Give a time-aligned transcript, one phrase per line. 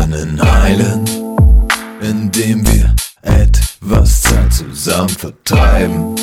[0.00, 1.04] Können heilen,
[2.00, 6.14] indem wir etwas Zeit zusammen vertreiben.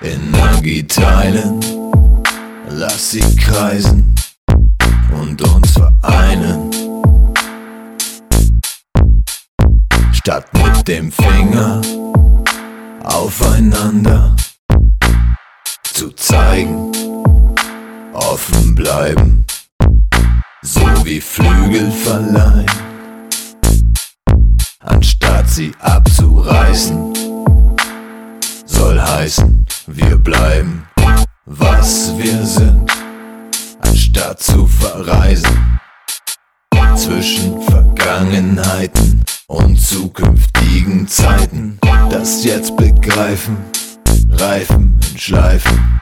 [0.00, 1.60] Energie teilen,
[2.70, 4.14] lass sie kreisen
[5.12, 6.70] und uns vereinen.
[10.12, 11.82] Statt mit dem Finger
[13.04, 14.34] aufeinander
[15.92, 16.90] zu zeigen,
[18.14, 19.41] offen bleiben
[21.04, 22.66] wie Flügel verleihen,
[24.80, 27.12] anstatt sie abzureißen.
[28.64, 30.86] Soll heißen, wir bleiben,
[31.44, 32.90] was wir sind,
[33.80, 35.80] anstatt zu verreisen.
[36.94, 41.78] Zwischen Vergangenheiten und zukünftigen Zeiten,
[42.10, 43.56] das jetzt begreifen,
[44.30, 46.01] reifen in Schleifen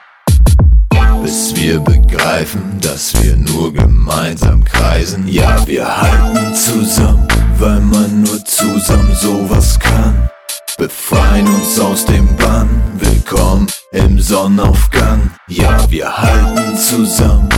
[1.23, 5.27] bis wir begreifen, dass wir nur gemeinsam kreisen.
[5.29, 7.27] Ja, wir halten zusammen,
[7.59, 10.31] weil man nur zusammen sowas kann.
[10.79, 15.31] Befreien uns aus dem Bann, willkommen im Sonnenaufgang.
[15.48, 17.48] Ja, wir halten zusammen,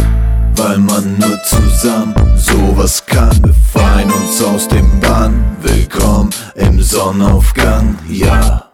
[0.57, 3.41] weil man nur zusammen sowas kann.
[3.43, 7.97] Befreien uns aus dem Bann, willkommen im Sonnenaufgang.
[8.09, 8.71] Ja,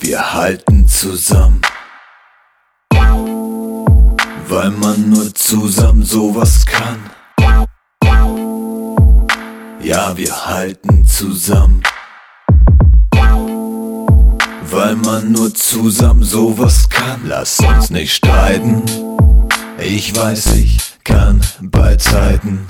[0.00, 1.60] wir halten zusammen
[4.56, 6.96] weil man nur zusammen sowas kann.
[9.82, 11.82] Ja, wir halten zusammen,
[14.70, 17.20] weil man nur zusammen sowas kann.
[17.26, 18.82] Lass uns nicht streiten,
[19.78, 22.66] ich weiß, ich kann bei Zeiten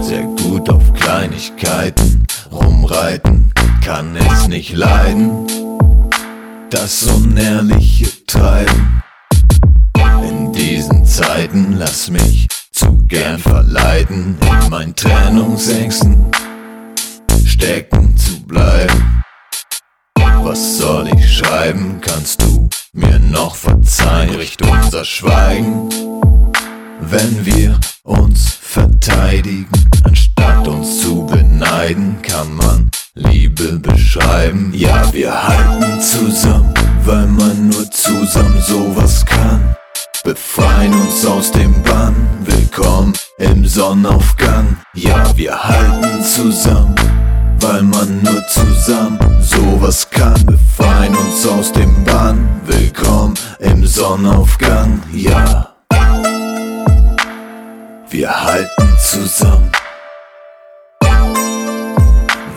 [0.00, 3.52] sehr gut auf Kleinigkeiten rumreiten,
[3.84, 5.46] kann es nicht leiden,
[6.70, 8.95] das unehrliche Treiben
[11.56, 16.26] Zeiten lass mich zu gern verleiten, in meinen Trennungsängsten
[17.46, 19.22] stecken zu bleiben.
[20.42, 25.88] Was soll ich schreiben, kannst du mir noch verzeihen, richt unser Schweigen,
[27.00, 29.68] wenn wir uns verteidigen,
[30.04, 34.72] anstatt uns zu beneiden, kann man Liebe beschreiben.
[34.74, 36.74] Ja, wir halten zusammen,
[37.04, 39.76] weil man nur zusammen sowas kann
[40.26, 42.16] befreien uns aus dem Bann.
[42.40, 44.76] Willkommen im Sonnenaufgang.
[44.92, 46.96] Ja, wir halten zusammen,
[47.60, 50.44] weil man nur zusammen sowas kann.
[50.44, 52.60] Befreien uns aus dem Bann.
[52.66, 55.00] Willkommen im Sonnenaufgang.
[55.12, 55.76] Ja,
[58.10, 59.70] wir halten zusammen.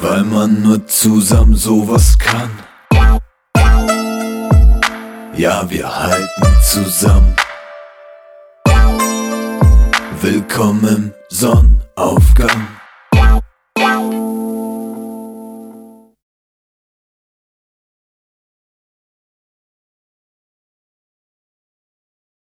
[0.02, 2.50] Weil man nur zusammen sowas kann.
[5.38, 7.39] Ja, wir halten zusammen.
[10.22, 12.79] Willkommen im Sonnenaufgang.